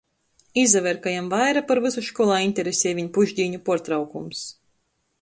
[0.61, 4.47] Izaver, ka jam vaira par vysu školā iņteresej viņ pušdiņu puortraukums...